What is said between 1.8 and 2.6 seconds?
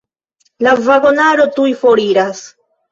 foriras.